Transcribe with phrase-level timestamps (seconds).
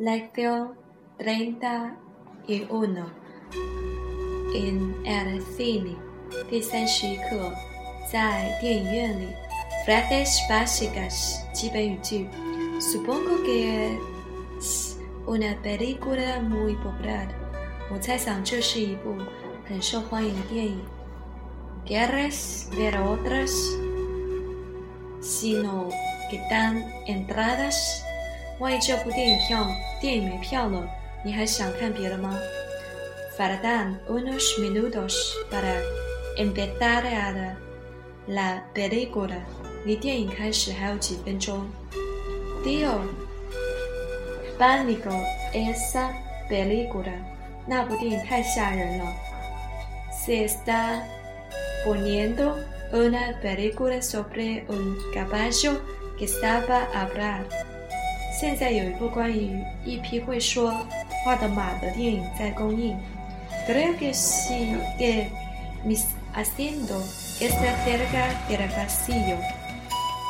[0.00, 0.74] Lección
[1.18, 1.96] treinta
[2.46, 3.06] y uno
[4.54, 5.96] en el cine
[6.50, 7.52] 第三十一课，
[8.12, 9.28] 在电影院里。
[9.86, 12.28] Frases básicas 基本语句。
[12.80, 13.98] Supongo que
[14.58, 17.28] es una película muy popular。
[17.90, 19.14] 我猜想这是一部
[19.66, 20.80] 很受欢迎的电影。¿
[21.86, 23.52] Quieres ver otras?
[25.22, 25.88] Si no
[26.30, 28.02] quedan entradas，
[28.60, 29.66] 万一这部电影票
[30.00, 30.88] 电影没票了，
[31.24, 32.38] 你还想看别的吗？
[33.36, 35.82] Faltan unos minutos para
[36.38, 37.02] empezar
[38.26, 39.36] la película。
[39.84, 41.66] 离电影开始还有几分钟。
[42.64, 43.06] Dios,
[44.58, 45.12] pánico
[45.52, 46.08] esa
[46.50, 47.12] película，
[47.66, 49.04] 那部电影太吓人了。
[50.10, 51.02] Se está
[51.84, 52.56] poniendo
[52.90, 55.74] una película sobre un caballo
[56.18, 57.44] que estaba a hablar。
[58.41, 60.73] 现在有一部关于一匹会说
[61.23, 62.97] 话的马的电影在公映。
[63.67, 65.27] Creo que sigue
[65.85, 67.03] mis haciendo
[67.39, 69.37] esta cerca del pasillo。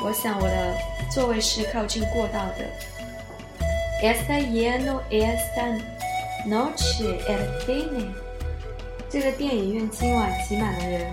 [0.04, 0.76] 我想我的
[1.10, 2.70] 座位是靠近过道的。
[4.04, 5.80] Está lleno esta
[6.46, 8.12] noche el cine。
[9.10, 11.10] 这个电影院今晚挤满了人。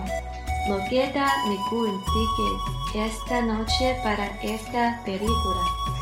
[0.69, 5.98] No queda ningún ticket esta noche para esta película。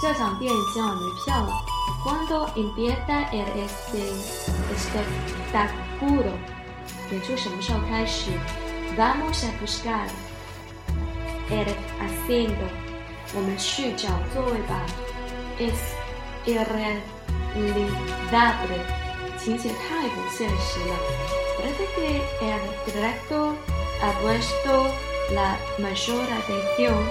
[0.00, 1.50] 这场电影今晚没票了。
[2.04, 4.12] Cuando empieza el este
[4.74, 6.32] espectáculo？
[7.10, 8.30] 演出什么时候开始？
[8.96, 11.66] Vamos a buscar。el
[12.00, 12.68] asiento，
[13.34, 14.84] 我们去找座位吧。
[15.58, 15.94] Es
[16.44, 18.80] irrealizable，
[19.38, 20.94] 情节太不现实了。
[21.58, 23.54] Parece que el director
[24.02, 24.90] ha puesto
[25.32, 27.08] la mayor atención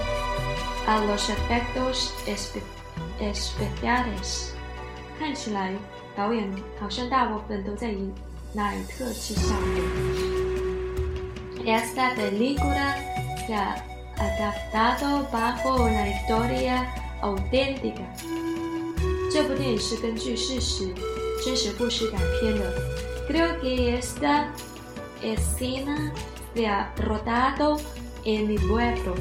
[0.86, 2.14] a los efectos
[3.21, 4.51] especiales。
[5.19, 5.75] 看起来
[6.17, 8.11] 导演好像大部分都在依
[8.55, 10.29] 赖特技效果。
[11.65, 12.95] Esta película
[13.47, 13.55] se
[14.19, 16.87] adaptado bajo una historia
[17.21, 18.03] auténtica。
[19.31, 20.89] 这部电影是根据事实、
[21.45, 22.73] 真实故事改编的。
[23.29, 24.47] Creo que esta
[25.23, 26.13] escena
[26.55, 27.79] se ha rodado
[28.25, 29.15] en mi pueblo。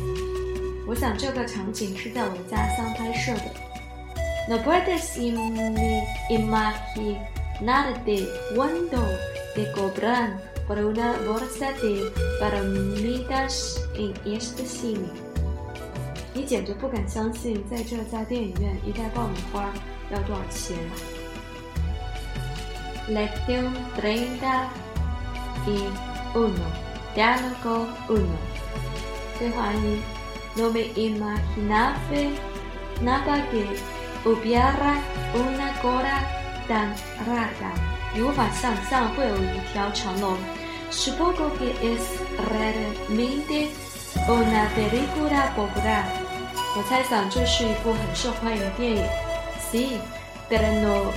[0.87, 3.66] 我想这个场景是在我的家乡拍摄的。
[4.48, 5.16] No puedes
[6.28, 7.18] imaginarte
[8.56, 9.06] cuando
[9.54, 15.08] te cobran por una bolsa de palomitas en este cine。
[16.34, 19.70] 你简直不敢相信，在这家电影院一袋爆米花
[20.10, 20.76] 要多少钱？
[23.08, 24.68] Lección treinta
[25.66, 25.88] y
[26.34, 26.66] uno.
[27.14, 28.38] Diálogo uno.
[29.38, 30.00] 对话一：
[30.56, 31.96] No me imaginaba
[33.02, 33.66] nada que
[34.23, 35.01] hubiera
[35.33, 36.23] una cola
[36.67, 36.93] tan
[37.27, 37.71] larga。
[38.13, 40.37] 你无法想象会有一条长龙。
[40.89, 42.01] Supongo que es
[42.49, 43.69] realmente
[44.27, 46.03] una película popular.
[46.75, 49.03] 我猜想这是一部很受欢迎的电影。
[49.71, 49.99] Sí,
[50.49, 51.11] pero no,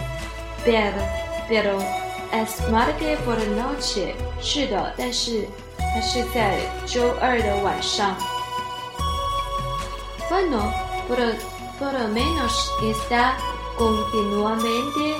[0.64, 1.00] pero,
[1.48, 1.80] pero
[2.32, 4.14] es martes por la noche.
[4.40, 5.46] 是的，但是
[5.78, 8.16] 它是在周二的晚上。
[10.28, 10.72] Bueno,
[11.08, 11.18] por,
[11.79, 13.37] por lo menos está
[13.77, 15.17] continuamente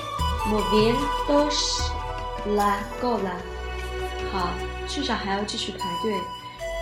[0.48, 1.84] moviéndose
[2.56, 3.36] la cola.
[4.32, 4.50] 好，
[4.88, 6.14] 至少还要继续排队。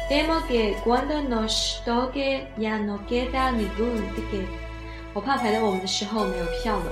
[0.10, 4.48] Temo que cuando nos toque ya no queda ningún ticket。
[5.14, 6.92] 我怕排到我们的时候没有票了。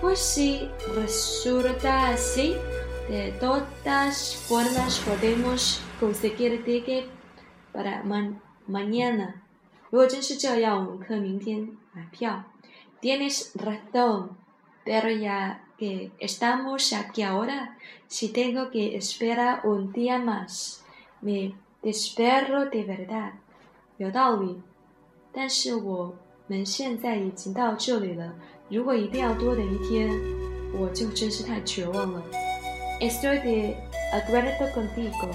[0.00, 2.56] Pues si resulta así,
[3.08, 7.06] de todas formas podemos conseguir ticket
[7.72, 8.02] para
[8.66, 9.42] mañana。
[9.90, 12.44] 如果真是这样，我们可以明天买票。
[13.00, 14.30] Tienes razón,
[14.84, 17.76] pero ya que estamos aquí ahora,
[18.08, 20.82] si tengo que esperar un día más,
[21.20, 23.32] me desespero de verdad.
[23.98, 24.60] 有道理，
[25.32, 26.16] 但是我
[26.46, 28.34] 们现在已经到这里了，
[28.68, 30.10] 如果一定要多等一天，
[30.72, 32.22] 我就真是太绝望了。
[33.00, 33.76] Estoy de
[34.12, 35.30] acuerdo contigo,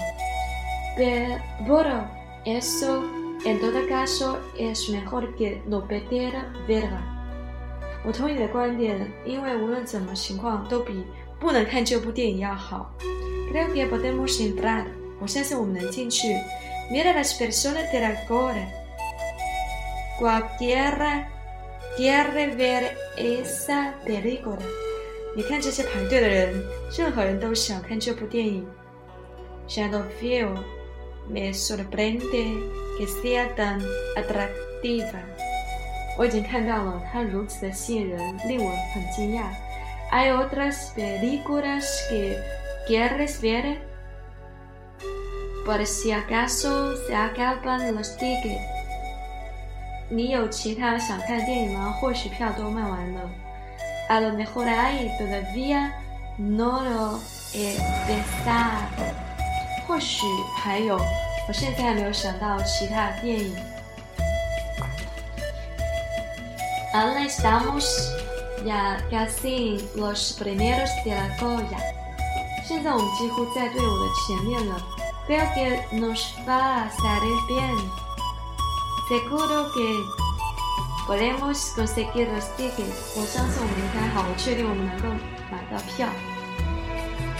[0.96, 2.04] pero
[2.44, 3.04] eso
[3.43, 6.33] en todo caso es mejor que no perder
[6.67, 7.01] verla.
[8.05, 11.03] 我同意你的观点，因为无论怎么情况都比
[11.39, 12.93] 不能看这部电影要好。
[13.51, 14.85] Creo que podemos entrar。
[15.19, 16.27] 我相信我们能进去。
[16.91, 18.67] Mira las personas de la cola。
[20.19, 21.27] Cualquiera
[21.97, 24.59] quiere ver esa película。
[25.35, 26.63] 你看这些排队的人，
[26.97, 28.65] 任何人都想看这部电影。
[29.67, 30.55] Siendo fiel,
[31.27, 32.55] me sorprende
[32.98, 33.80] que sea tan
[34.16, 35.20] atractiva。
[36.18, 39.44] 我已经看到了，它如此的吸引人，令我很惊讶。
[40.10, 42.36] Hay otras películas que
[42.86, 43.78] quieres ver?
[45.64, 48.60] Por si acaso se acaban los tickets.
[50.08, 51.94] 你有其他想看电影吗？
[52.00, 53.30] 或许票都卖完了。
[54.08, 55.92] A lo mejor hay todavía
[56.36, 57.20] no lo
[57.52, 57.78] he
[58.08, 59.14] pensado.
[59.86, 60.26] 或许
[60.58, 60.98] 还有，
[61.48, 63.54] 我现在还没有想到其他电影。
[66.92, 67.84] Ahora estamos
[68.64, 71.78] ya casi los primeros de la cola.
[72.64, 74.80] 现在我们几乎在队伍的前面了。
[75.26, 77.76] Creo que nos va a salir bien.
[79.08, 80.04] Seguro que
[81.06, 83.14] podemos conseguir los tickets.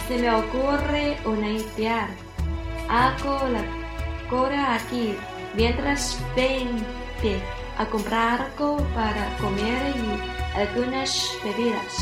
[0.06, 2.08] Se me ocurre una idea.
[2.88, 3.62] Hago la
[4.28, 5.14] cola aquí
[5.54, 6.84] mientras ven
[7.78, 11.94] a comprar algo para comer y algunas bebidas.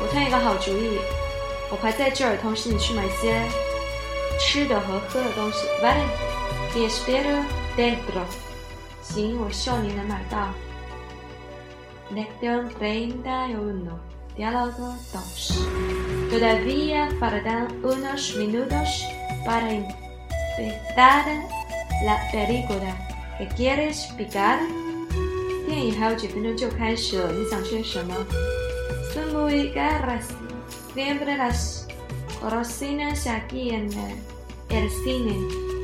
[0.00, 0.98] 我突然一个好主意，
[1.70, 3.40] 我排在这儿，同时你去买些
[4.38, 5.66] 吃的和喝的东西。
[5.82, 6.06] Vale,
[6.72, 7.44] te espero
[7.76, 8.24] dentro.
[9.02, 10.48] 行，我希望你能买到。
[12.12, 13.98] Lección treinta y uno.
[14.36, 15.66] Diálogo dos.
[16.30, 19.04] Todavía faltan unos minutos
[19.44, 21.24] para empezar
[22.04, 22.96] la película.
[23.38, 24.58] ¿Qué quieres picar?
[25.66, 28.14] 电影还有几分钟就开始了，你想吃什么？
[29.14, 30.26] Son muy caras.
[30.94, 31.86] Siempre las
[32.40, 33.88] cocinas aquí en
[34.68, 35.34] el cine.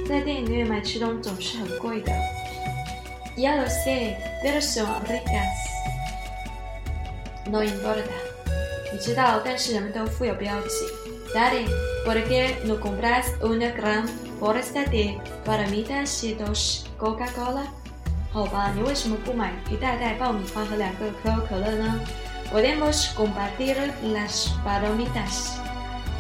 [0.07, 2.13] 在电影院买吃东西总是很贵的。
[3.37, 5.55] Ya lo sé, pero son ricas.
[7.51, 8.03] No importa.
[8.93, 10.69] 你知道，但是人们都附有标记。
[11.35, 11.67] Daddy,
[12.05, 14.09] ¿por qué no compras una gran
[14.43, 17.67] bolsa de palomitas y dos Coca-Cola?
[18.33, 22.01] 好吧，你为什么不买一袋袋爆米花和两个可口可乐呢？
[22.53, 23.77] Podemos compartir
[24.15, 25.53] las palomitas.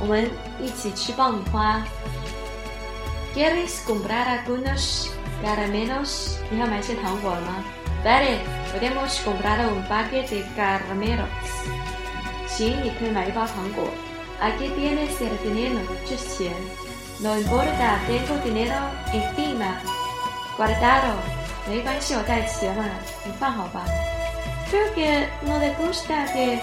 [0.00, 0.30] 我们
[0.60, 1.84] 一起吃爆米花。¿
[3.34, 5.10] Quieres comprar algunos
[5.42, 7.36] Caramelos, hija maestra Tangguo
[8.02, 8.40] Vale,
[8.72, 11.28] podemos comprar un paquete de caramelos.
[12.48, 13.90] Sí, y puedes comprar Tangguo.
[14.40, 15.80] Aquí tienes el dinero,
[17.22, 18.74] No importa, tengo dinero
[19.12, 19.80] encima.
[20.56, 21.14] Guardado.
[24.70, 26.60] Creo que no le gusta que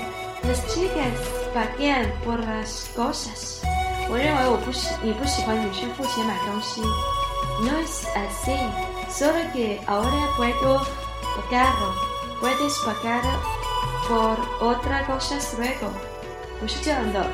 [0.48, 1.14] las chicas
[1.54, 3.62] paguen por las cosas.
[4.08, 6.82] 我认为我不喜你不喜欢女生付钱买东西。
[7.62, 8.58] no es así,
[9.10, 10.82] solo que ahora puedo
[11.36, 11.96] pagarlo.
[12.40, 13.24] Puedes pagar
[14.10, 15.92] por otra cosa luego.
[16.60, 17.26] 不是这样的，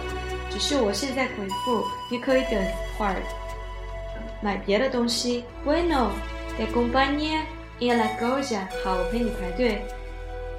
[0.50, 2.62] 只是我现在回复，你可以等
[2.96, 3.16] 会儿
[4.42, 5.44] 买别的东西。
[5.64, 6.10] Bueno,
[6.56, 7.44] te acompaña
[7.80, 8.68] en la cola.
[8.84, 9.84] 好，我陪你排队。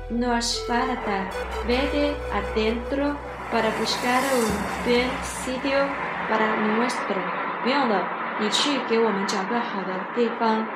[0.09, 1.29] No hace falta.
[1.67, 3.15] Vete adentro
[3.51, 4.47] para buscar un
[4.85, 5.87] buen sitio
[6.29, 7.19] para nuestro.
[7.63, 8.07] 不用了。
[8.39, 10.67] 你去给我们找个好的地方。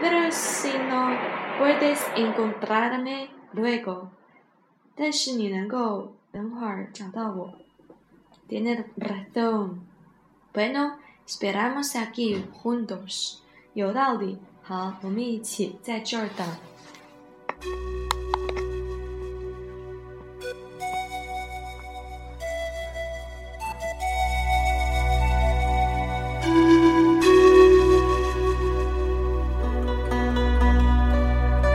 [0.00, 1.16] Pero si no
[1.58, 4.08] puedes encontrarme luego，
[4.94, 7.50] 但是你能够等会儿找到我。
[8.47, 9.87] Tienes razón.
[10.53, 13.39] Bueno, esperamos aquí juntos。
[13.73, 14.37] 有道理。
[14.63, 16.45] 好，我们一起在这儿等。